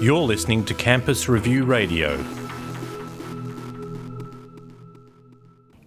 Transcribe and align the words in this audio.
You're 0.00 0.22
listening 0.22 0.64
to 0.64 0.74
Campus 0.74 1.28
Review 1.28 1.64
Radio. 1.64 2.24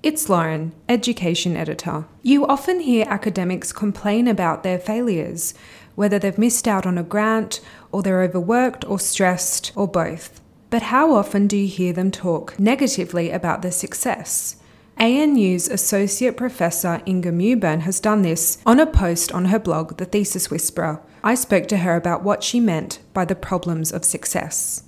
It's 0.01 0.29
Lauren, 0.29 0.73
Education 0.87 1.57
Editor. 1.57 2.05
You 2.21 2.45
often 2.45 2.79
hear 2.79 3.05
academics 3.09 3.73
complain 3.73 4.27
about 4.27 4.63
their 4.63 4.79
failures, 4.79 5.53
whether 5.95 6.19
they've 6.19 6.37
missed 6.37 6.67
out 6.67 6.85
on 6.85 6.97
a 6.97 7.03
grant, 7.03 7.59
or 7.91 8.01
they're 8.01 8.23
overworked, 8.23 8.85
or 8.85 8.99
stressed, 8.99 9.71
or 9.75 9.87
both. 9.87 10.39
But 10.69 10.83
how 10.83 11.13
often 11.13 11.47
do 11.47 11.57
you 11.57 11.67
hear 11.67 11.91
them 11.91 12.11
talk 12.11 12.59
negatively 12.59 13.29
about 13.29 13.61
their 13.61 13.71
success? 13.71 14.55
ANU's 14.99 15.67
Associate 15.67 16.35
Professor 16.35 17.01
Inger 17.05 17.31
Mewburn 17.31 17.81
has 17.81 17.99
done 17.99 18.21
this 18.21 18.59
on 18.65 18.79
a 18.79 18.85
post 18.85 19.31
on 19.31 19.45
her 19.45 19.59
blog, 19.59 19.97
The 19.97 20.05
Thesis 20.05 20.49
Whisperer. 20.49 21.01
I 21.23 21.35
spoke 21.35 21.67
to 21.69 21.77
her 21.77 21.95
about 21.95 22.23
what 22.23 22.43
she 22.43 22.59
meant 22.59 22.99
by 23.13 23.25
the 23.25 23.35
problems 23.35 23.91
of 23.91 24.05
success. 24.05 24.83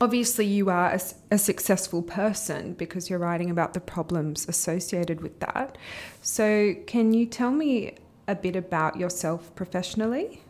Obviously, 0.00 0.46
you 0.46 0.70
are 0.70 0.92
a, 0.92 1.00
a, 1.30 1.36
successful 1.36 2.02
person 2.02 2.72
because 2.72 3.10
you're 3.10 3.18
writing 3.18 3.50
about 3.50 3.74
the 3.74 3.80
problems 3.80 4.48
associated 4.48 5.20
with 5.20 5.38
that. 5.40 5.76
So, 6.22 6.74
can 6.86 7.12
you 7.12 7.26
tell 7.26 7.50
me 7.50 7.96
a 8.26 8.34
bit 8.34 8.56
about 8.56 8.96
yourself 8.96 9.54
professionally? 9.54 10.40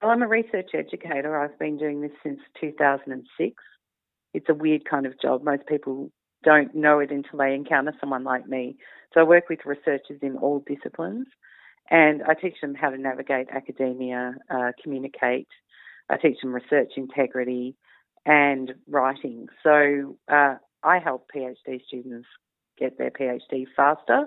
Well, 0.00 0.12
I'm 0.12 0.22
a 0.22 0.28
research 0.28 0.70
educator. 0.72 1.36
I've 1.36 1.58
been 1.58 1.78
doing 1.78 2.00
this 2.00 2.12
since 2.22 2.38
2006. 2.60 3.56
It's 4.34 4.48
a 4.48 4.54
weird 4.54 4.84
kind 4.88 5.06
of 5.06 5.20
job. 5.20 5.42
Most 5.42 5.66
people 5.66 6.12
don't 6.46 6.74
know 6.76 7.00
it 7.00 7.10
until 7.10 7.40
they 7.40 7.54
encounter 7.54 7.92
someone 8.00 8.22
like 8.22 8.48
me. 8.48 8.76
So 9.12 9.20
I 9.20 9.24
work 9.24 9.48
with 9.50 9.66
researchers 9.66 10.20
in 10.22 10.36
all 10.36 10.64
disciplines 10.64 11.26
and 11.90 12.22
I 12.22 12.34
teach 12.34 12.54
them 12.62 12.74
how 12.74 12.90
to 12.90 12.96
navigate 12.96 13.48
academia, 13.50 14.36
uh, 14.48 14.70
communicate. 14.80 15.48
I 16.08 16.16
teach 16.16 16.40
them 16.40 16.54
research 16.54 16.92
integrity 16.96 17.74
and 18.24 18.74
writing. 18.88 19.48
So 19.64 20.16
uh, 20.32 20.54
I 20.84 21.00
help 21.00 21.28
PhD 21.34 21.84
students 21.84 22.28
get 22.78 22.96
their 22.96 23.10
PhD 23.10 23.66
faster 23.74 24.26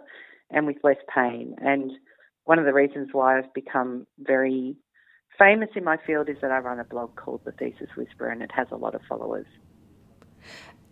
and 0.51 0.67
with 0.67 0.77
less 0.83 0.97
pain. 1.13 1.55
And 1.61 1.91
one 2.43 2.59
of 2.59 2.65
the 2.65 2.73
reasons 2.73 3.09
why 3.13 3.37
I've 3.37 3.53
become 3.53 4.07
very 4.19 4.75
famous 5.37 5.69
in 5.73 5.85
my 5.85 5.97
field 6.05 6.27
is 6.27 6.37
that 6.41 6.51
I 6.51 6.57
run 6.57 6.79
a 6.79 6.83
blog 6.83 7.15
called 7.15 7.41
The 7.45 7.53
Thesis 7.53 7.95
Whisperer 7.95 8.29
and 8.29 8.41
it 8.41 8.51
has 8.53 8.67
a 8.71 8.75
lot 8.75 8.93
of 8.93 9.01
followers. 9.07 9.45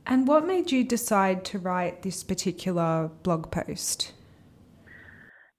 And 0.10 0.26
what 0.26 0.48
made 0.48 0.72
you 0.72 0.86
decide 0.86 1.44
to 1.46 1.60
write 1.60 2.02
this 2.02 2.24
particular 2.24 3.12
blog 3.24 3.52
post? 3.52 4.14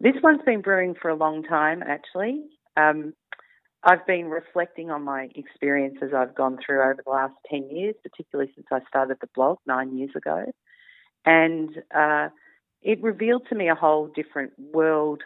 This 0.01 0.15
one's 0.23 0.41
been 0.47 0.63
brewing 0.63 0.95
for 1.01 1.11
a 1.11 1.15
long 1.15 1.43
time, 1.43 1.83
actually. 1.83 2.45
Um, 2.75 3.13
I've 3.85 4.07
been 4.07 4.27
reflecting 4.27 4.91
on 4.91 5.03
my 5.03 5.29
experiences 5.35 6.13
I've 6.17 6.35
gone 6.35 6.59
through 6.65 6.81
over 6.81 7.03
the 7.05 7.11
last 7.11 7.35
10 7.51 7.69
years, 7.71 7.95
particularly 8.03 8.51
since 8.55 8.67
I 8.73 8.81
started 8.89 9.19
the 9.21 9.29
blog 9.35 9.59
nine 9.67 9.97
years 9.97 10.13
ago. 10.17 10.47
And 11.27 11.69
uh, 11.95 12.29
it 12.81 13.03
revealed 13.03 13.43
to 13.51 13.55
me 13.55 13.69
a 13.69 13.75
whole 13.75 14.07
different 14.07 14.53
world 14.59 15.23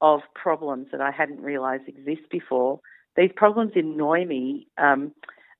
of 0.00 0.20
problems 0.34 0.88
that 0.90 1.00
I 1.00 1.12
hadn't 1.12 1.40
realised 1.40 1.84
exist 1.86 2.28
before. 2.32 2.80
These 3.16 3.30
problems 3.36 3.72
annoy 3.76 4.24
me 4.24 4.66
um, 4.76 5.12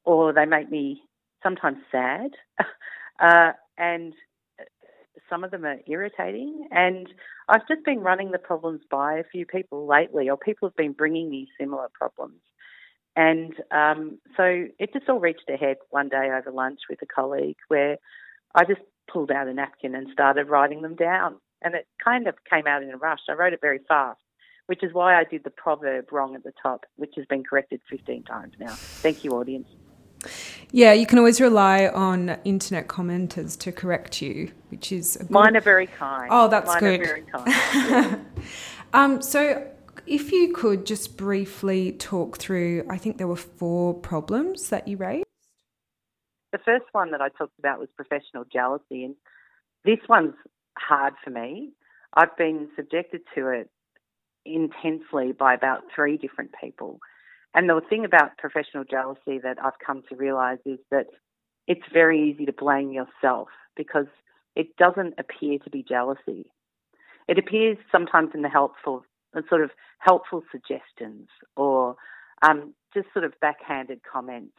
or 0.05 0.33
they 0.33 0.45
make 0.45 0.71
me 0.71 1.03
sometimes 1.43 1.79
sad. 1.91 2.31
Uh, 3.19 3.53
and 3.79 4.13
some 5.29 5.45
of 5.45 5.51
them 5.51 5.65
are 5.65 5.79
irritating. 5.87 6.69
And 6.71 7.09
I've 7.49 7.67
just 7.69 7.85
been 7.85 8.01
running 8.01 8.31
the 8.31 8.39
problems 8.39 8.81
by 8.91 9.15
a 9.15 9.25
few 9.25 9.47
people 9.47 9.87
lately, 9.87 10.29
or 10.29 10.37
people 10.37 10.69
have 10.69 10.77
been 10.77 10.93
bringing 10.93 11.31
me 11.31 11.49
similar 11.59 11.89
problems. 11.95 12.41
And 13.15 13.55
um, 13.71 14.19
so 14.37 14.67
it 14.79 14.93
just 14.93 15.09
all 15.09 15.21
reached 15.21 15.49
a 15.49 15.57
head 15.57 15.77
one 15.91 16.09
day 16.09 16.31
over 16.31 16.51
lunch 16.53 16.81
with 16.91 17.01
a 17.03 17.07
colleague 17.07 17.57
where 17.69 17.97
I 18.55 18.65
just 18.65 18.83
pulled 19.11 19.31
out 19.31 19.49
a 19.49 19.55
napkin 19.55 19.95
and 19.95 20.09
started 20.13 20.49
writing 20.49 20.83
them 20.83 20.97
down. 20.97 21.37
And 21.63 21.75
it 21.75 21.87
kind 22.05 22.27
of 22.27 22.35
came 22.51 22.67
out 22.67 22.83
in 22.83 22.91
a 22.91 22.99
rush. 22.99 23.21
I 23.29 23.33
wrote 23.33 23.55
it 23.55 23.61
very 23.63 23.81
fast, 23.89 24.21
which 24.67 24.83
is 24.83 24.93
why 24.93 25.19
I 25.19 25.25
did 25.25 25.45
the 25.45 25.51
proverb 25.51 26.13
wrong 26.13 26.35
at 26.35 26.45
the 26.45 26.53
top, 26.63 26.85
which 26.97 27.15
has 27.17 27.25
been 27.25 27.43
corrected 27.43 27.81
15 27.89 28.25
times 28.25 28.53
now. 28.61 28.75
Thank 28.75 29.25
you, 29.25 29.31
audience. 29.31 29.69
Yeah, 30.73 30.93
you 30.93 31.07
can 31.07 31.19
always 31.19 31.41
rely 31.41 31.87
on 31.87 32.37
internet 32.45 32.89
commenters 32.89 33.59
to 33.61 33.73
correct 33.73 34.21
you, 34.21 34.53
which 34.69 34.93
is 34.93 35.17
good... 35.17 35.31
mine 35.31 35.57
are 35.57 35.61
very 35.61 35.87
kind. 35.87 36.29
Oh, 36.31 36.49
that's 36.49 36.67
mine 36.67 36.81
good. 36.81 37.01
very 37.01 37.23
kind. 37.23 37.47
Yeah. 37.47 38.19
um, 38.93 39.23
so, 39.23 39.67
if 40.07 40.33
you 40.33 40.53
could 40.53 40.87
just 40.87 41.17
briefly 41.17 41.93
talk 41.93 42.39
through, 42.39 42.85
I 42.89 42.99
think 42.99 43.19
there 43.19 43.29
were 43.29 43.37
four 43.37 43.95
problems 43.95 44.69
that 44.71 44.87
you 44.87 44.97
raised. 44.97 45.27
The 46.53 46.59
first 46.59 46.87
one 46.93 47.11
that 47.11 47.21
I 47.21 47.29
talked 47.29 47.59
about 47.59 47.79
was 47.79 47.89
professional 47.97 48.45
jealousy, 48.53 49.05
and 49.05 49.15
this 49.85 49.99
one's 50.09 50.35
hard 50.79 51.15
for 51.23 51.31
me. 51.31 51.73
I've 52.15 52.37
been 52.37 52.69
subjected 52.77 53.23
to 53.35 53.49
it 53.49 53.71
intensely 54.45 55.33
by 55.33 55.55
about 55.55 55.83
three 55.95 56.17
different 56.17 56.53
people. 56.61 57.01
And 57.57 57.71
the 57.71 57.81
thing 57.89 58.05
about 58.05 58.37
professional 58.37 58.85
jealousy 58.85 59.39
that 59.43 59.57
I've 59.65 59.79
come 59.85 60.03
to 60.11 60.15
realize 60.15 60.59
is 60.67 60.79
that 60.91 61.07
it's 61.67 61.83
very 61.91 62.31
easy 62.31 62.45
to 62.45 62.53
blame 62.53 62.93
yourself 62.93 63.49
because 63.75 64.07
it 64.55 64.77
doesn't 64.77 65.15
appear 65.19 65.59
to 65.61 65.71
be 65.71 65.83
jealousy. 65.83 66.51
It 67.29 67.39
appears 67.39 67.79
sometimes 67.91 68.31
in 68.35 68.43
the 68.43 68.51
helpful, 68.51 69.05
sort 69.49 69.63
of 69.63 69.71
helpful 70.01 70.43
suggestions 70.53 71.29
or 71.57 71.97
um, 72.43 72.75
just 72.93 73.09
sort 73.15 73.25
of 73.25 73.33
backhanded 73.41 74.01
comments 74.11 74.55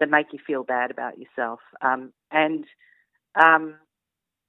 that 0.00 0.10
make 0.10 0.32
you 0.32 0.38
feel 0.44 0.64
bad 0.64 0.90
about 0.90 1.18
yourself. 1.18 1.60
Um, 1.82 2.10
and 2.32 2.64
um, 3.38 3.74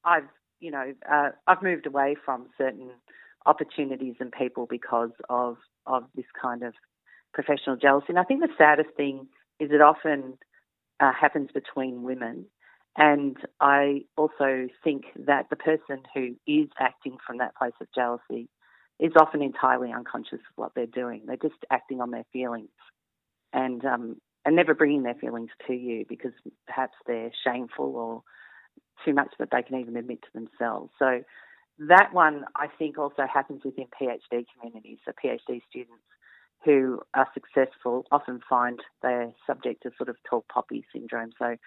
I've, 0.06 0.29
you 0.62 0.72
know, 0.72 0.94
uh, 1.12 1.31
I've 1.46 1.62
moved 1.62 1.88
away 1.88 2.16
from 2.23 2.47
certain 2.58 2.90
opportunities 3.46 4.16
and 4.22 4.31
people 4.31 4.66
because 4.66 5.12
of 5.29 5.58
of 5.88 6.03
this 6.16 6.25
kind 6.40 6.63
of 6.63 6.73
professional 7.34 7.75
jealousy. 7.75 8.08
And 8.09 8.19
I 8.19 8.24
think 8.24 8.42
the 8.42 8.50
saddest 8.58 8.90
thing 8.96 9.28
is 9.59 9.69
it 9.72 9.81
often 9.81 10.38
uh, 11.00 11.12
happens 11.14 11.50
between 11.53 12.03
women. 12.03 12.46
And 12.97 13.38
I 13.59 14.02
also 14.18 14.68
think 14.84 15.06
that 15.16 15.50
the 15.50 15.56
person 15.56 16.03
who 16.14 16.36
is 16.46 16.68
acting 16.80 17.18
from 17.25 17.38
that 17.38 17.56
place 17.56 17.74
of 17.80 17.88
jealousy 17.96 18.50
is 19.00 19.14
often 19.20 19.41
entirely 19.41 19.91
unconscious 19.91 20.34
of 20.34 20.58
what 20.58 20.74
they're 20.75 20.86
doing. 20.86 21.24
They're 21.25 21.38
just 21.38 21.66
acting 21.72 22.02
on 22.02 22.12
their 22.12 22.25
feelings 22.34 22.70
and 23.53 23.84
um, 23.86 24.18
and 24.46 24.56
never 24.56 24.74
bringing 24.74 25.03
their 25.03 25.16
feelings 25.16 25.50
to 25.68 25.74
you 25.74 26.06
because 26.08 26.34
perhaps 26.68 26.94
they're 27.06 27.31
shameful 27.46 27.96
or 27.96 28.24
too 29.06 29.14
much 29.14 29.30
that 29.40 29.50
they 29.52 29.64
can 29.64 29.80
even 29.80 29.96
admit 29.96 30.22
to 30.22 30.30
themselves. 30.34 30.91
So 31.00 31.22
that 31.88 32.14
one 32.14 32.46
I 32.56 32.68
think 32.68 32.97
also 32.97 33.24
happens 33.31 33.62
within 33.64 33.86
PhD 34.00 34.46
communities. 34.53 35.00
So 35.06 35.12
PhD 35.12 35.62
students 35.70 36.03
who 36.63 36.99
are 37.13 37.27
successful 37.33 38.05
often 38.11 38.39
find 38.47 38.79
they're 39.01 39.31
subject 39.47 39.83
to 39.83 39.91
sort 39.97 40.09
of 40.09 40.17
tall 40.29 40.45
poppy 40.51 40.85
syndrome. 40.94 41.31
So 41.39 41.45
I 41.45 41.57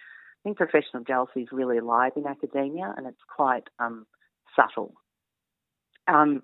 think 0.45 0.57
professional 0.57 1.03
jealousy 1.05 1.43
is 1.43 1.49
really 1.53 1.79
alive 1.79 2.13
in 2.17 2.27
academia 2.27 2.95
and 2.97 3.07
it's 3.07 3.17
quite 3.35 3.65
um, 3.79 4.07
subtle. 4.55 4.95
Um, 6.07 6.43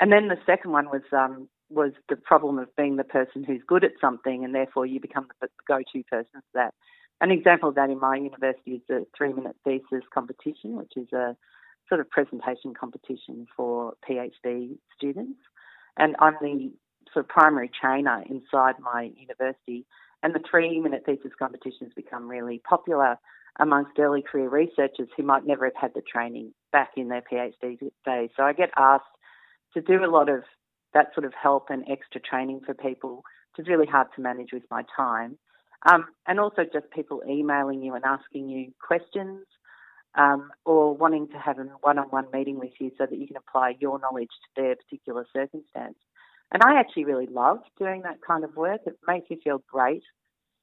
and 0.00 0.10
then 0.12 0.28
the 0.28 0.38
second 0.46 0.72
one 0.72 0.86
was 0.86 1.02
um, 1.12 1.48
was 1.68 1.92
the 2.08 2.16
problem 2.16 2.58
of 2.58 2.74
being 2.76 2.96
the 2.96 3.04
person 3.04 3.44
who's 3.44 3.62
good 3.66 3.84
at 3.84 3.92
something 4.00 4.44
and 4.44 4.54
therefore 4.54 4.86
you 4.86 5.00
become 5.00 5.26
the 5.40 5.48
go-to 5.66 6.02
person 6.04 6.30
for 6.34 6.42
that. 6.54 6.74
An 7.20 7.30
example 7.30 7.70
of 7.70 7.74
that 7.76 7.90
in 7.90 7.98
my 7.98 8.16
university 8.16 8.72
is 8.72 8.82
the 8.88 9.06
three-minute 9.16 9.56
thesis 9.64 10.04
competition, 10.12 10.76
which 10.76 10.92
is 10.96 11.12
a 11.12 11.36
sort 11.88 12.00
of 12.00 12.10
presentation 12.10 12.74
competition 12.78 13.46
for 13.56 13.94
PhD 14.08 14.76
students. 14.96 15.40
And 15.96 16.14
I'm 16.20 16.36
the 16.40 16.72
of 17.16 17.28
primary 17.28 17.70
trainer 17.80 18.22
inside 18.28 18.76
my 18.80 19.10
university. 19.16 19.86
And 20.22 20.34
the 20.34 20.40
three 20.50 20.80
minute 20.80 21.04
thesis 21.06 21.32
competitions 21.38 21.92
become 21.94 22.28
really 22.28 22.60
popular 22.68 23.18
amongst 23.58 23.98
early 23.98 24.22
career 24.22 24.48
researchers 24.48 25.08
who 25.16 25.22
might 25.22 25.46
never 25.46 25.64
have 25.64 25.76
had 25.80 25.94
the 25.94 26.02
training 26.02 26.52
back 26.72 26.90
in 26.96 27.08
their 27.08 27.22
PhD 27.22 27.78
days. 28.04 28.30
So 28.36 28.42
I 28.42 28.52
get 28.52 28.70
asked 28.76 29.04
to 29.74 29.80
do 29.80 30.04
a 30.04 30.10
lot 30.10 30.28
of 30.28 30.42
that 30.94 31.08
sort 31.14 31.26
of 31.26 31.32
help 31.40 31.66
and 31.70 31.84
extra 31.90 32.20
training 32.20 32.60
for 32.64 32.74
people, 32.74 33.22
which 33.56 33.66
is 33.66 33.68
really 33.68 33.86
hard 33.86 34.08
to 34.16 34.22
manage 34.22 34.48
with 34.52 34.64
my 34.70 34.82
time. 34.96 35.38
Um, 35.88 36.06
and 36.26 36.40
also 36.40 36.62
just 36.64 36.90
people 36.90 37.22
emailing 37.28 37.82
you 37.82 37.94
and 37.94 38.04
asking 38.04 38.48
you 38.48 38.72
questions 38.84 39.46
um, 40.16 40.50
or 40.64 40.96
wanting 40.96 41.28
to 41.28 41.38
have 41.38 41.58
a 41.58 41.64
one 41.80 41.98
on 41.98 42.06
one 42.06 42.26
meeting 42.32 42.58
with 42.58 42.72
you 42.80 42.90
so 42.98 43.06
that 43.08 43.18
you 43.18 43.26
can 43.26 43.36
apply 43.36 43.74
your 43.78 43.98
knowledge 43.98 44.28
to 44.28 44.62
their 44.62 44.76
particular 44.76 45.26
circumstance. 45.32 45.96
And 46.52 46.62
I 46.62 46.78
actually 46.78 47.04
really 47.04 47.26
love 47.26 47.58
doing 47.78 48.02
that 48.02 48.18
kind 48.26 48.44
of 48.44 48.56
work. 48.56 48.82
It 48.86 48.98
makes 49.06 49.28
me 49.30 49.40
feel 49.42 49.62
great. 49.70 50.02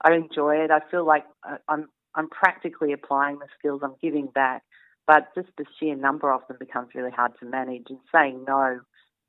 I 0.03 0.13
enjoy 0.13 0.57
it. 0.57 0.71
I 0.71 0.79
feel 0.89 1.05
like 1.05 1.25
uh, 1.49 1.57
I'm 1.67 1.87
I'm 2.15 2.29
practically 2.29 2.93
applying 2.93 3.39
the 3.39 3.47
skills 3.57 3.81
I'm 3.83 3.95
giving 4.01 4.27
back, 4.27 4.63
but 5.07 5.29
just 5.35 5.49
the 5.57 5.65
sheer 5.79 5.95
number 5.95 6.31
of 6.31 6.41
them 6.47 6.57
becomes 6.59 6.89
really 6.95 7.11
hard 7.11 7.33
to 7.39 7.45
manage. 7.45 7.87
And 7.89 7.99
saying 8.13 8.45
no 8.47 8.79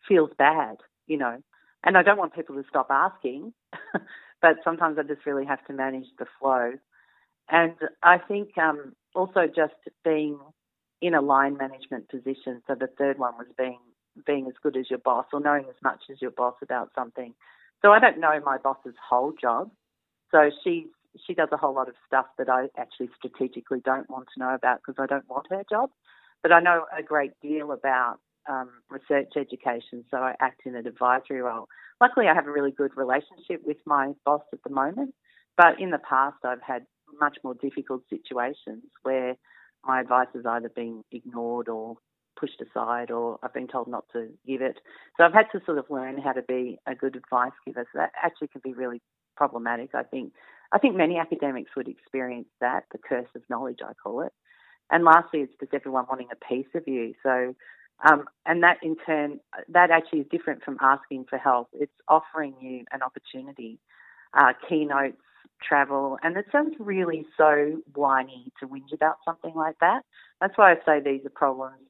feels 0.08 0.30
bad, 0.38 0.76
you 1.06 1.16
know. 1.18 1.38
and 1.84 1.96
I 1.96 2.02
don't 2.02 2.18
want 2.18 2.34
people 2.34 2.56
to 2.56 2.64
stop 2.68 2.88
asking, 2.90 3.52
but 4.42 4.56
sometimes 4.64 4.98
I 4.98 5.02
just 5.02 5.26
really 5.26 5.44
have 5.46 5.64
to 5.66 5.72
manage 5.72 6.06
the 6.18 6.26
flow. 6.40 6.72
And 7.50 7.74
I 8.02 8.18
think 8.18 8.56
um, 8.58 8.94
also 9.14 9.46
just 9.46 9.74
being 10.04 10.38
in 11.02 11.14
a 11.14 11.20
line 11.20 11.56
management 11.56 12.08
position. 12.08 12.62
So 12.66 12.74
the 12.74 12.88
third 12.98 13.18
one 13.18 13.34
was 13.38 13.46
being 13.58 13.78
being 14.26 14.46
as 14.46 14.54
good 14.62 14.76
as 14.76 14.90
your 14.90 14.98
boss 14.98 15.26
or 15.32 15.40
knowing 15.40 15.64
as 15.68 15.76
much 15.82 16.02
as 16.10 16.20
your 16.20 16.30
boss 16.30 16.54
about 16.62 16.90
something. 16.94 17.34
So 17.82 17.92
I 17.92 17.98
don't 17.98 18.18
know 18.18 18.40
my 18.44 18.58
boss's 18.58 18.94
whole 19.08 19.32
job. 19.40 19.70
So 20.30 20.50
she's 20.62 20.86
she 21.26 21.34
does 21.34 21.48
a 21.52 21.56
whole 21.56 21.74
lot 21.74 21.88
of 21.88 21.94
stuff 22.06 22.26
that 22.38 22.48
I 22.48 22.66
actually 22.76 23.08
strategically 23.16 23.80
don't 23.84 24.10
want 24.10 24.26
to 24.34 24.40
know 24.40 24.54
about 24.54 24.80
because 24.80 25.00
I 25.00 25.06
don't 25.06 25.28
want 25.28 25.46
her 25.50 25.62
job. 25.70 25.90
But 26.42 26.52
I 26.52 26.60
know 26.60 26.86
a 26.96 27.02
great 27.02 27.32
deal 27.40 27.72
about 27.72 28.18
um, 28.48 28.70
research 28.90 29.32
education, 29.36 30.04
so 30.10 30.18
I 30.18 30.34
act 30.40 30.62
in 30.66 30.74
an 30.74 30.86
advisory 30.86 31.40
role. 31.40 31.68
Luckily, 32.00 32.26
I 32.26 32.34
have 32.34 32.46
a 32.46 32.50
really 32.50 32.72
good 32.72 32.96
relationship 32.96 33.62
with 33.64 33.78
my 33.86 34.12
boss 34.24 34.42
at 34.52 34.62
the 34.64 34.70
moment, 34.70 35.14
but 35.56 35.80
in 35.80 35.90
the 35.90 35.98
past, 35.98 36.36
I've 36.44 36.60
had 36.60 36.84
much 37.20 37.38
more 37.44 37.54
difficult 37.54 38.02
situations 38.10 38.82
where 39.02 39.36
my 39.84 40.00
advice 40.00 40.28
has 40.34 40.44
either 40.44 40.68
been 40.68 41.04
ignored 41.12 41.68
or 41.68 41.96
pushed 42.38 42.60
aside 42.60 43.10
or 43.10 43.38
I've 43.42 43.54
been 43.54 43.68
told 43.68 43.88
not 43.88 44.04
to 44.12 44.28
give 44.46 44.62
it. 44.62 44.78
So 45.16 45.24
I've 45.24 45.32
had 45.32 45.46
to 45.52 45.64
sort 45.64 45.78
of 45.78 45.86
learn 45.90 46.18
how 46.18 46.32
to 46.32 46.42
be 46.42 46.78
a 46.86 46.94
good 46.94 47.16
advice 47.16 47.52
giver. 47.66 47.86
So 47.92 47.98
that 47.98 48.12
actually 48.22 48.48
can 48.48 48.60
be 48.64 48.74
really 48.74 49.00
problematic. 49.36 49.90
I 49.94 50.02
think 50.02 50.32
I 50.72 50.78
think 50.78 50.96
many 50.96 51.18
academics 51.18 51.70
would 51.76 51.88
experience 51.88 52.48
that, 52.60 52.84
the 52.90 52.98
curse 52.98 53.28
of 53.36 53.42
knowledge 53.48 53.78
I 53.84 53.92
call 53.94 54.22
it. 54.22 54.32
And 54.90 55.04
lastly, 55.04 55.40
it's 55.40 55.52
just 55.60 55.72
everyone 55.72 56.06
wanting 56.08 56.28
a 56.32 56.44
piece 56.48 56.66
of 56.74 56.86
you. 56.86 57.14
So 57.22 57.54
um, 58.02 58.24
and 58.44 58.62
that 58.62 58.78
in 58.82 58.96
turn, 59.06 59.40
that 59.68 59.90
actually 59.90 60.20
is 60.20 60.26
different 60.30 60.62
from 60.62 60.78
asking 60.80 61.26
for 61.28 61.38
help. 61.38 61.68
It's 61.72 61.92
offering 62.08 62.54
you 62.60 62.84
an 62.92 63.02
opportunity, 63.02 63.78
uh, 64.34 64.52
keynotes, 64.68 65.16
travel, 65.66 66.18
and 66.22 66.36
it 66.36 66.46
sounds 66.50 66.74
really 66.78 67.24
so 67.36 67.80
whiny 67.94 68.52
to 68.60 68.66
whinge 68.66 68.92
about 68.92 69.16
something 69.24 69.54
like 69.54 69.76
that. 69.80 70.02
That's 70.40 70.58
why 70.58 70.72
I 70.72 70.76
say 70.84 71.00
these 71.00 71.24
are 71.24 71.30
problems. 71.30 71.88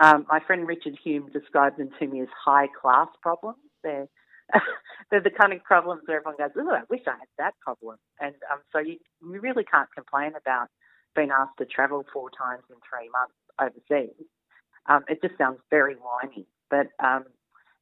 Um, 0.00 0.26
my 0.28 0.40
friend 0.40 0.66
Richard 0.66 0.98
Hume 1.02 1.30
described 1.32 1.78
them 1.78 1.90
to 1.98 2.06
me 2.06 2.20
as 2.22 2.28
high 2.44 2.68
class 2.80 3.08
problems. 3.22 3.58
They're 3.82 4.08
they're 5.10 5.22
the 5.22 5.30
kind 5.30 5.52
of 5.52 5.62
problems 5.62 6.02
where 6.06 6.18
everyone 6.18 6.36
goes, 6.38 6.50
"Oh, 6.56 6.74
I 6.74 6.82
wish 6.88 7.02
I 7.06 7.12
had 7.12 7.28
that 7.38 7.54
problem." 7.60 7.96
And 8.20 8.34
um, 8.50 8.60
so 8.72 8.78
you, 8.78 8.96
you 9.20 9.40
really 9.40 9.64
can't 9.64 9.88
complain 9.94 10.32
about 10.40 10.68
being 11.14 11.30
asked 11.30 11.58
to 11.58 11.66
travel 11.66 12.04
four 12.12 12.30
times 12.30 12.62
in 12.70 12.76
three 12.88 13.10
months 13.10 13.34
overseas. 13.60 14.26
Um, 14.86 15.04
it 15.08 15.20
just 15.20 15.36
sounds 15.36 15.58
very 15.70 15.94
whiny. 15.94 16.46
But 16.70 16.88
um, 17.04 17.24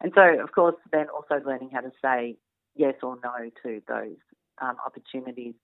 and 0.00 0.12
so 0.14 0.42
of 0.42 0.52
course 0.52 0.76
then 0.92 1.06
also 1.08 1.44
learning 1.44 1.70
how 1.72 1.81
to 1.81 1.92
say 2.02 2.37
yes 2.75 2.94
or 3.02 3.16
no 3.22 3.50
to 3.62 3.81
those 3.88 4.16
um, 4.60 4.76
opportunities. 4.84 5.54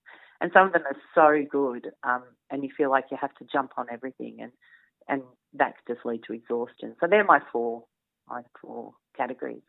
And 0.41 0.51
some 0.53 0.67
of 0.67 0.73
them 0.73 0.83
are 0.85 0.97
so 1.15 1.45
good, 1.49 1.91
um, 2.03 2.23
and 2.49 2.63
you 2.63 2.69
feel 2.75 2.89
like 2.89 3.05
you 3.11 3.17
have 3.19 3.33
to 3.35 3.45
jump 3.45 3.71
on 3.77 3.87
everything, 3.91 4.37
and 4.41 4.51
and 5.07 5.21
that 5.55 5.75
just 5.87 6.05
lead 6.05 6.21
to 6.27 6.33
exhaustion. 6.33 6.95
So 6.99 7.07
they're 7.09 7.23
my 7.23 7.39
four 7.51 7.83
my 8.27 8.41
four 8.61 8.93
categories. 9.15 9.61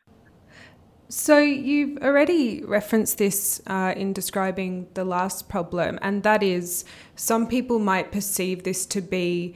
So, 1.10 1.38
you've 1.38 2.02
already 2.02 2.64
referenced 2.64 3.18
this 3.18 3.60
uh, 3.66 3.92
in 3.94 4.14
describing 4.14 4.88
the 4.94 5.04
last 5.04 5.50
problem, 5.50 5.98
and 6.00 6.22
that 6.22 6.42
is 6.42 6.86
some 7.14 7.46
people 7.46 7.78
might 7.78 8.10
perceive 8.10 8.62
this 8.62 8.86
to 8.86 9.02
be 9.02 9.54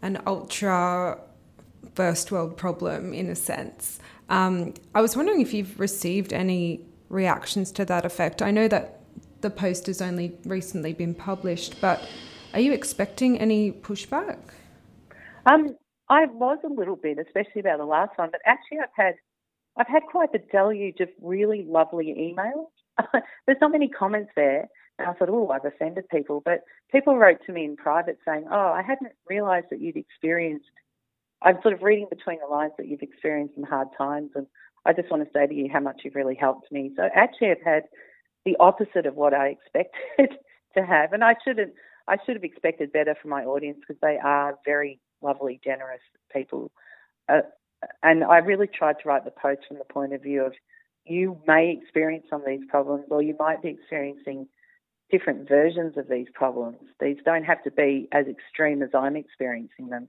an 0.00 0.22
ultra 0.26 1.20
first 1.94 2.32
world 2.32 2.56
problem 2.56 3.12
in 3.12 3.28
a 3.28 3.36
sense. 3.36 3.98
Um, 4.30 4.72
I 4.94 5.02
was 5.02 5.16
wondering 5.16 5.40
if 5.40 5.52
you've 5.52 5.78
received 5.78 6.32
any 6.32 6.80
reactions 7.08 7.70
to 7.72 7.84
that 7.84 8.04
effect. 8.04 8.42
I 8.42 8.50
know 8.50 8.66
that 8.68 9.00
the 9.42 9.50
post 9.50 9.86
has 9.86 10.00
only 10.00 10.36
recently 10.44 10.92
been 10.92 11.14
published, 11.14 11.80
but 11.80 12.08
are 12.54 12.60
you 12.60 12.72
expecting 12.72 13.38
any 13.38 13.70
pushback? 13.70 14.38
Um, 15.46 15.76
I 16.08 16.26
was 16.26 16.58
a 16.64 16.72
little 16.72 16.96
bit, 16.96 17.18
especially 17.18 17.60
about 17.60 17.78
the 17.78 17.84
last 17.84 18.12
one, 18.16 18.30
but 18.30 18.40
actually 18.44 18.78
I've 18.78 18.88
had 18.94 19.14
I've 19.78 19.88
had 19.88 20.02
quite 20.10 20.30
a 20.34 20.38
deluge 20.38 21.00
of 21.00 21.08
really 21.20 21.64
lovely 21.68 22.06
emails. 22.16 22.68
There's 23.46 23.58
not 23.60 23.72
many 23.72 23.88
comments 23.88 24.30
there. 24.34 24.68
And 24.98 25.06
I 25.08 25.12
thought, 25.12 25.28
oh, 25.28 25.50
I've 25.50 25.66
offended 25.66 26.08
people. 26.10 26.42
But 26.44 26.62
people 26.90 27.18
wrote 27.18 27.38
to 27.46 27.52
me 27.52 27.64
in 27.66 27.76
private 27.76 28.18
saying, 28.26 28.46
oh, 28.50 28.72
I 28.72 28.82
hadn't 28.82 29.12
realised 29.28 29.66
that 29.70 29.80
you'd 29.80 29.96
experienced, 29.96 30.70
I'm 31.42 31.58
sort 31.60 31.74
of 31.74 31.82
reading 31.82 32.06
between 32.08 32.38
the 32.40 32.50
lines 32.50 32.72
that 32.78 32.88
you've 32.88 33.02
experienced 33.02 33.54
some 33.54 33.64
hard 33.64 33.88
times. 33.98 34.30
And 34.34 34.46
I 34.86 34.94
just 34.94 35.10
want 35.10 35.24
to 35.24 35.30
say 35.34 35.46
to 35.46 35.54
you 35.54 35.68
how 35.70 35.80
much 35.80 36.00
you've 36.04 36.14
really 36.14 36.34
helped 36.34 36.72
me. 36.72 36.92
So 36.96 37.08
actually, 37.14 37.50
I've 37.50 37.62
had 37.62 37.82
the 38.46 38.56
opposite 38.58 39.04
of 39.04 39.14
what 39.14 39.34
I 39.34 39.48
expected 39.58 40.38
to 40.76 40.86
have. 40.86 41.12
And 41.12 41.22
I 41.22 41.34
shouldn't, 41.46 41.74
I 42.08 42.16
should 42.24 42.36
have 42.36 42.44
expected 42.44 42.92
better 42.92 43.14
from 43.20 43.30
my 43.30 43.44
audience 43.44 43.78
because 43.86 44.00
they 44.00 44.16
are 44.24 44.54
very 44.64 44.98
lovely, 45.22 45.60
generous 45.62 46.00
people. 46.32 46.70
Uh, 47.28 47.40
and 48.02 48.24
I 48.24 48.38
really 48.38 48.66
tried 48.66 48.96
to 49.02 49.08
write 49.08 49.24
the 49.24 49.30
post 49.30 49.60
from 49.68 49.78
the 49.78 49.84
point 49.84 50.12
of 50.12 50.22
view 50.22 50.44
of 50.44 50.54
you 51.04 51.40
may 51.46 51.70
experience 51.70 52.26
some 52.28 52.40
of 52.40 52.46
these 52.46 52.66
problems 52.68 53.04
or 53.10 53.22
you 53.22 53.36
might 53.38 53.62
be 53.62 53.68
experiencing 53.68 54.48
different 55.10 55.48
versions 55.48 55.96
of 55.96 56.08
these 56.08 56.26
problems. 56.34 56.78
These 57.00 57.18
don't 57.24 57.44
have 57.44 57.62
to 57.64 57.70
be 57.70 58.08
as 58.12 58.26
extreme 58.26 58.82
as 58.82 58.90
I'm 58.92 59.16
experiencing 59.16 59.88
them. 59.88 60.08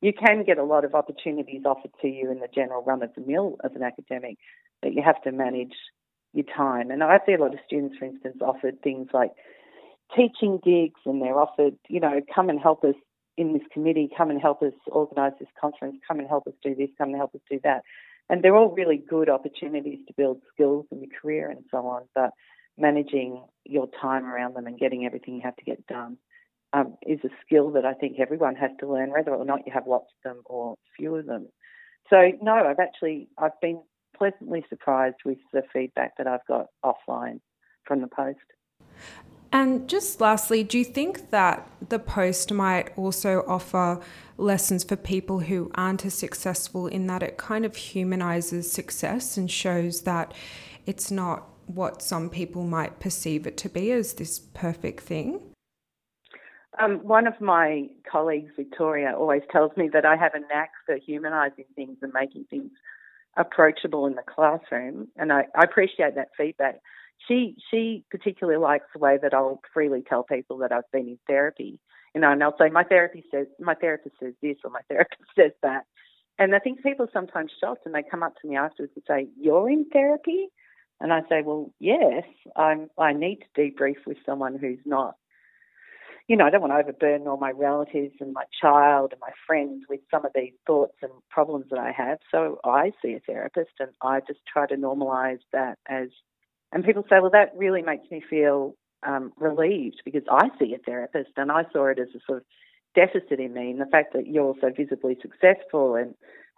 You 0.00 0.12
can 0.12 0.44
get 0.44 0.58
a 0.58 0.64
lot 0.64 0.84
of 0.84 0.94
opportunities 0.94 1.62
offered 1.66 1.90
to 2.00 2.08
you 2.08 2.30
in 2.30 2.38
the 2.40 2.48
general 2.54 2.82
run 2.82 3.02
of 3.02 3.10
the 3.14 3.20
mill 3.20 3.56
as 3.64 3.72
an 3.74 3.82
academic, 3.82 4.38
but 4.80 4.94
you 4.94 5.02
have 5.02 5.20
to 5.22 5.32
manage 5.32 5.74
your 6.32 6.46
time. 6.56 6.90
And 6.90 7.02
I 7.02 7.18
see 7.26 7.34
a 7.34 7.38
lot 7.38 7.52
of 7.52 7.60
students, 7.66 7.96
for 7.98 8.06
instance, 8.06 8.36
offered 8.40 8.80
things 8.82 9.08
like 9.12 9.32
teaching 10.16 10.60
gigs 10.64 11.00
and 11.04 11.20
they're 11.20 11.38
offered, 11.38 11.76
you 11.88 12.00
know, 12.00 12.20
come 12.34 12.48
and 12.48 12.60
help 12.60 12.84
us 12.84 12.94
in 13.38 13.52
this 13.52 13.62
committee, 13.72 14.10
come 14.14 14.30
and 14.30 14.40
help 14.40 14.62
us 14.62 14.72
organise 14.88 15.32
this 15.38 15.48
conference, 15.58 15.96
come 16.06 16.18
and 16.18 16.28
help 16.28 16.46
us 16.48 16.54
do 16.62 16.74
this, 16.74 16.90
come 16.98 17.10
and 17.10 17.16
help 17.16 17.34
us 17.34 17.40
do 17.48 17.60
that. 17.62 17.82
And 18.28 18.42
they're 18.42 18.56
all 18.56 18.74
really 18.74 18.96
good 19.08 19.30
opportunities 19.30 20.00
to 20.08 20.14
build 20.16 20.42
skills 20.52 20.86
in 20.90 21.00
your 21.00 21.10
career 21.22 21.48
and 21.48 21.64
so 21.70 21.86
on. 21.86 22.02
But 22.14 22.30
managing 22.76 23.44
your 23.64 23.88
time 24.02 24.26
around 24.26 24.54
them 24.54 24.66
and 24.66 24.78
getting 24.78 25.06
everything 25.06 25.36
you 25.36 25.40
have 25.44 25.56
to 25.56 25.64
get 25.64 25.86
done 25.86 26.18
um, 26.72 26.96
is 27.06 27.20
a 27.24 27.28
skill 27.46 27.70
that 27.72 27.84
I 27.84 27.94
think 27.94 28.16
everyone 28.18 28.56
has 28.56 28.72
to 28.80 28.92
learn, 28.92 29.10
whether 29.10 29.34
or 29.34 29.44
not 29.44 29.60
you 29.64 29.72
have 29.72 29.86
lots 29.86 30.10
of 30.24 30.30
them 30.30 30.42
or 30.44 30.74
few 30.96 31.14
of 31.14 31.26
them. 31.26 31.46
So 32.10 32.32
no, 32.42 32.54
I've 32.54 32.80
actually 32.80 33.28
I've 33.38 33.58
been 33.62 33.80
pleasantly 34.16 34.64
surprised 34.68 35.16
with 35.24 35.38
the 35.52 35.62
feedback 35.72 36.16
that 36.18 36.26
I've 36.26 36.46
got 36.48 36.66
offline 36.84 37.40
from 37.84 38.00
the 38.00 38.08
post. 38.08 38.38
And 39.52 39.88
just 39.88 40.20
lastly, 40.20 40.62
do 40.62 40.78
you 40.78 40.84
think 40.84 41.30
that 41.30 41.68
the 41.88 41.98
post 41.98 42.52
might 42.52 42.96
also 42.96 43.44
offer 43.48 44.00
lessons 44.36 44.84
for 44.84 44.96
people 44.96 45.40
who 45.40 45.70
aren't 45.74 46.04
as 46.04 46.14
successful 46.14 46.86
in 46.86 47.06
that 47.06 47.22
it 47.22 47.38
kind 47.38 47.64
of 47.64 47.74
humanizes 47.74 48.70
success 48.70 49.36
and 49.36 49.50
shows 49.50 50.02
that 50.02 50.34
it's 50.86 51.10
not 51.10 51.48
what 51.66 52.02
some 52.02 52.30
people 52.30 52.64
might 52.64 53.00
perceive 53.00 53.46
it 53.46 53.56
to 53.58 53.68
be 53.68 53.90
as 53.92 54.14
this 54.14 54.38
perfect 54.38 55.00
thing? 55.00 55.40
Um, 56.78 56.98
one 56.98 57.26
of 57.26 57.40
my 57.40 57.88
colleagues, 58.10 58.52
Victoria, 58.56 59.14
always 59.16 59.42
tells 59.50 59.76
me 59.76 59.88
that 59.92 60.04
I 60.04 60.16
have 60.16 60.34
a 60.34 60.40
knack 60.40 60.70
for 60.86 60.96
humanizing 60.96 61.64
things 61.74 61.96
and 62.02 62.12
making 62.12 62.44
things 62.48 62.70
approachable 63.36 64.06
in 64.06 64.14
the 64.14 64.22
classroom, 64.22 65.08
and 65.16 65.32
I, 65.32 65.46
I 65.56 65.64
appreciate 65.64 66.14
that 66.14 66.28
feedback 66.36 66.80
she 67.26 67.56
she 67.70 68.04
particularly 68.10 68.58
likes 68.58 68.86
the 68.92 69.00
way 69.00 69.18
that 69.20 69.34
I'll 69.34 69.60
freely 69.72 70.02
tell 70.06 70.22
people 70.22 70.58
that 70.58 70.72
I've 70.72 70.90
been 70.92 71.08
in 71.08 71.18
therapy. 71.26 71.80
You 72.14 72.20
know, 72.20 72.32
and 72.32 72.42
I'll 72.42 72.56
say 72.58 72.70
my 72.70 72.84
therapy 72.84 73.24
says 73.30 73.46
my 73.58 73.74
therapist 73.74 74.16
says 74.20 74.34
this 74.42 74.56
or 74.64 74.70
my 74.70 74.80
therapist 74.88 75.22
says 75.36 75.52
that. 75.62 75.84
And 76.38 76.54
I 76.54 76.60
think 76.60 76.82
people 76.82 77.06
are 77.06 77.12
sometimes 77.12 77.50
shocked 77.60 77.84
and 77.84 77.94
they 77.94 78.04
come 78.08 78.22
up 78.22 78.34
to 78.40 78.48
me 78.48 78.56
afterwards 78.56 78.92
and 78.94 79.04
say, 79.08 79.28
You're 79.38 79.68
in 79.68 79.86
therapy? 79.92 80.48
And 81.00 81.12
I 81.12 81.22
say, 81.28 81.42
Well, 81.42 81.72
yes, 81.80 82.24
I'm 82.56 82.88
I 82.98 83.12
need 83.12 83.40
to 83.54 83.60
debrief 83.60 84.06
with 84.06 84.18
someone 84.24 84.58
who's 84.58 84.80
not 84.84 85.16
you 86.28 86.36
know, 86.36 86.44
I 86.44 86.50
don't 86.50 86.60
want 86.60 86.74
to 86.74 86.78
overburden 86.78 87.26
all 87.26 87.38
my 87.38 87.52
relatives 87.52 88.14
and 88.20 88.34
my 88.34 88.44
child 88.60 89.12
and 89.12 89.20
my 89.20 89.32
friends 89.46 89.84
with 89.88 90.00
some 90.10 90.26
of 90.26 90.32
these 90.34 90.52
thoughts 90.66 90.96
and 91.00 91.10
problems 91.30 91.64
that 91.70 91.78
I 91.78 91.90
have. 91.90 92.18
So 92.30 92.60
I 92.64 92.92
see 93.02 93.14
a 93.14 93.20
therapist 93.20 93.70
and 93.80 93.90
I 94.02 94.20
just 94.20 94.40
try 94.46 94.66
to 94.66 94.76
normalize 94.76 95.40
that 95.54 95.78
as 95.88 96.08
and 96.72 96.84
people 96.84 97.04
say, 97.08 97.20
well, 97.20 97.30
that 97.30 97.52
really 97.56 97.82
makes 97.82 98.10
me 98.10 98.22
feel 98.28 98.74
um, 99.06 99.32
relieved 99.36 100.02
because 100.04 100.24
I 100.30 100.48
see 100.58 100.74
a 100.74 100.78
therapist 100.78 101.30
and 101.36 101.50
I 101.50 101.64
saw 101.72 101.86
it 101.86 101.98
as 101.98 102.08
a 102.14 102.20
sort 102.26 102.38
of 102.38 102.44
deficit 102.94 103.40
in 103.40 103.54
me. 103.54 103.70
And 103.70 103.80
the 103.80 103.86
fact 103.86 104.12
that 104.14 104.26
you're 104.26 104.54
so 104.60 104.70
visibly 104.76 105.16
successful 105.20 105.94
and, 105.94 106.14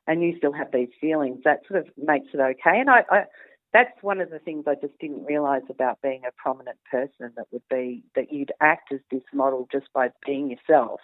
and 0.07 0.23
you 0.23 0.37
still 0.37 0.53
have 0.53 0.73
these 0.73 0.89
feelings, 1.01 1.41
that 1.45 1.61
sort 1.69 1.81
of 1.81 1.89
makes 1.97 2.29
it 2.33 2.41
okay. 2.41 2.81
And 2.81 2.91
I, 2.91 3.05
I 3.11 3.25
that's 3.73 4.03
one 4.03 4.21
of 4.21 4.31
the 4.31 4.41
things 4.41 4.65
I 4.67 4.75
just 4.75 4.99
didn't 4.99 5.25
realise 5.25 5.63
about 5.71 6.03
being 6.03 6.23
a 6.27 6.33
prominent 6.37 6.79
person 6.91 7.33
that 7.37 7.47
would 7.53 7.63
be 7.71 8.03
that 8.17 8.33
you'd 8.33 8.53
act 8.61 8.93
as 8.93 8.99
this 9.11 9.23
model 9.33 9.69
just 9.71 9.87
by 9.93 10.09
being 10.27 10.51
yourself. 10.51 11.01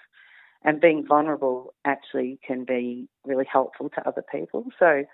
And 0.65 0.81
being 0.81 1.07
vulnerable 1.07 1.75
actually 1.85 2.41
can 2.45 2.65
be 2.65 3.09
really 3.25 3.45
helpful 3.45 3.89
to 3.91 4.09
other 4.09 4.25
people. 4.33 4.65
So 4.81 5.05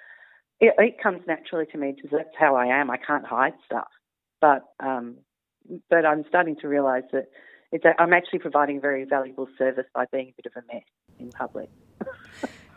it, 0.62 0.74
it 0.78 1.02
comes 1.02 1.20
naturally 1.26 1.66
to 1.72 1.76
me 1.76 1.92
because 1.92 2.10
that's 2.12 2.34
how 2.38 2.54
I 2.54 2.66
am. 2.66 2.88
I 2.88 2.96
can't 2.96 3.26
hide 3.26 3.54
stuff, 3.66 3.88
but 4.40 4.62
um, 4.80 5.16
but 5.90 6.06
I'm 6.06 6.24
starting 6.28 6.56
to 6.60 6.68
realise 6.68 7.04
that 7.12 7.28
it's 7.72 7.84
a, 7.84 8.00
I'm 8.00 8.12
actually 8.12 8.38
providing 8.38 8.78
a 8.78 8.80
very 8.80 9.04
valuable 9.04 9.48
service 9.58 9.86
by 9.92 10.06
being 10.12 10.28
a 10.28 10.42
bit 10.42 10.46
of 10.46 10.62
a 10.62 10.72
mess 10.72 10.84
in 11.18 11.30
public. 11.30 11.68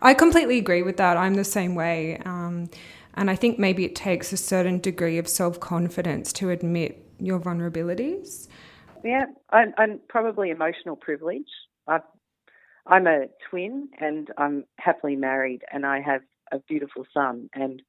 I 0.01 0.13
completely 0.13 0.57
agree 0.57 0.81
with 0.81 0.97
that. 0.97 1.15
I'm 1.15 1.35
the 1.35 1.43
same 1.43 1.75
way. 1.75 2.17
Um, 2.25 2.69
and 3.13 3.29
I 3.29 3.35
think 3.35 3.59
maybe 3.59 3.85
it 3.85 3.95
takes 3.95 4.33
a 4.33 4.37
certain 4.37 4.79
degree 4.79 5.17
of 5.19 5.27
self 5.27 5.59
confidence 5.59 6.33
to 6.33 6.49
admit 6.49 7.05
your 7.19 7.39
vulnerabilities. 7.39 8.47
Yeah, 9.03 9.25
I'm, 9.51 9.73
I'm 9.77 9.99
probably 10.09 10.49
emotional 10.49 10.95
privilege. 10.95 11.47
i 11.87 11.99
am 12.89 13.05
a 13.05 13.27
twin 13.47 13.89
and 13.99 14.29
I'm 14.39 14.65
happily 14.79 15.15
married 15.15 15.61
and 15.71 15.85
I 15.85 16.01
have 16.01 16.21
a 16.51 16.59
beautiful 16.59 17.05
son. 17.13 17.49
And 17.53 17.81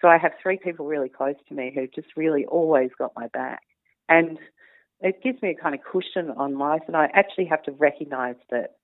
so 0.00 0.08
I 0.08 0.18
have 0.18 0.32
three 0.42 0.58
people 0.58 0.86
really 0.86 1.08
close 1.08 1.36
to 1.48 1.54
me 1.54 1.72
who 1.74 1.86
just 1.86 2.16
really 2.16 2.44
always 2.46 2.90
got 2.98 3.12
my 3.16 3.28
back. 3.28 3.62
And 4.08 4.38
it 5.00 5.22
gives 5.22 5.40
me 5.42 5.50
a 5.50 5.62
kind 5.62 5.74
of 5.74 5.80
cushion 5.90 6.30
on 6.36 6.58
life. 6.58 6.82
And 6.86 6.96
I 6.96 7.08
actually 7.14 7.46
have 7.46 7.62
to 7.64 7.72
recognize 7.72 8.36
that, 8.50 8.76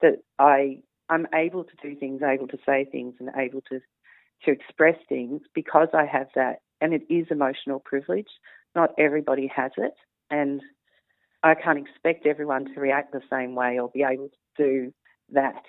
that 0.00 0.22
I, 0.38 0.78
I'm 1.08 1.26
able 1.34 1.64
to 1.64 1.70
do 1.82 1.94
things, 1.98 2.22
able 2.22 2.48
to 2.48 2.58
say 2.64 2.86
things, 2.90 3.14
and 3.20 3.30
able 3.36 3.60
to, 3.70 3.80
to 4.44 4.50
express 4.50 4.96
things 5.08 5.42
because 5.54 5.88
I 5.92 6.06
have 6.06 6.28
that. 6.34 6.60
And 6.80 6.94
it 6.94 7.02
is 7.10 7.26
emotional 7.30 7.80
privilege. 7.80 8.28
Not 8.74 8.90
everybody 8.98 9.50
has 9.54 9.72
it. 9.76 9.94
And 10.30 10.62
I 11.42 11.54
can't 11.54 11.78
expect 11.78 12.26
everyone 12.26 12.72
to 12.74 12.80
react 12.80 13.12
the 13.12 13.22
same 13.30 13.54
way 13.54 13.78
or 13.78 13.90
be 13.92 14.02
able 14.02 14.28
to 14.28 14.34
do 14.56 14.92
that. 15.32 15.62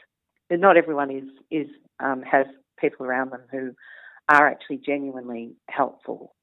And 0.49 0.61
not 0.61 0.77
everyone 0.77 1.11
is, 1.11 1.29
is 1.49 1.67
um, 1.99 2.23
has 2.23 2.45
people 2.81 3.05
around 3.05 3.31
them 3.31 3.43
who 3.51 3.75
are 4.27 4.47
actually 4.47 4.77
genuinely 4.77 5.53
helpful. 5.69 6.33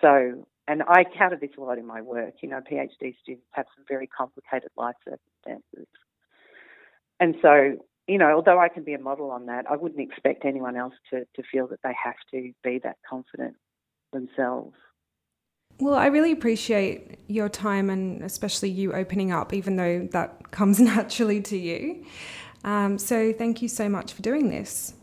So, 0.00 0.46
and 0.68 0.82
I 0.82 1.04
counter 1.04 1.38
this 1.40 1.50
a 1.58 1.60
lot 1.60 1.78
in 1.78 1.86
my 1.86 2.00
work. 2.00 2.34
You 2.42 2.48
know, 2.48 2.60
PhD 2.60 3.14
students 3.22 3.46
have 3.52 3.66
some 3.76 3.84
very 3.88 4.06
complicated 4.06 4.70
life 4.76 4.96
circumstances. 5.04 5.88
And 7.18 7.36
so, 7.42 7.76
you 8.06 8.18
know, 8.18 8.32
although 8.32 8.58
I 8.58 8.68
can 8.68 8.82
be 8.82 8.94
a 8.94 8.98
model 8.98 9.30
on 9.30 9.46
that, 9.46 9.66
I 9.70 9.76
wouldn't 9.76 10.00
expect 10.00 10.44
anyone 10.44 10.76
else 10.76 10.94
to, 11.10 11.26
to 11.36 11.42
feel 11.50 11.66
that 11.68 11.80
they 11.82 11.94
have 12.02 12.14
to 12.32 12.52
be 12.64 12.80
that 12.82 12.96
confident 13.08 13.56
themselves. 14.12 14.74
Well, 15.78 15.94
I 15.94 16.06
really 16.06 16.32
appreciate 16.32 17.18
your 17.26 17.48
time 17.48 17.88
and 17.88 18.22
especially 18.22 18.70
you 18.70 18.92
opening 18.92 19.32
up, 19.32 19.52
even 19.52 19.76
though 19.76 20.08
that 20.12 20.50
comes 20.50 20.80
naturally 20.80 21.40
to 21.42 21.56
you. 21.56 22.04
Um, 22.64 22.98
so, 22.98 23.32
thank 23.32 23.62
you 23.62 23.68
so 23.68 23.88
much 23.88 24.12
for 24.12 24.22
doing 24.22 24.50
this. 24.50 24.94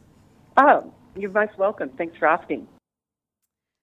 Oh, 0.57 0.91
you're 1.15 1.31
most 1.31 1.57
welcome. 1.57 1.89
Thanks 1.97 2.17
for 2.17 2.27
asking. 2.27 2.67